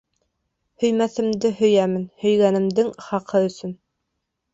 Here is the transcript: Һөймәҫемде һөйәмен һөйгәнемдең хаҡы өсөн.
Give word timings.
Һөймәҫемде 0.83 1.51
һөйәмен 1.59 2.07
һөйгәнемдең 2.23 2.89
хаҡы 3.09 3.43
өсөн. 3.51 3.77